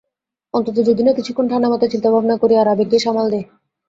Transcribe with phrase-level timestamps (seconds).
[0.53, 3.43] অন্তত যদি না কিছুক্ষণ ঠান্ডা মাথায় চিন্তাভাবনা করি, আর আবেগকে সামাল দেই।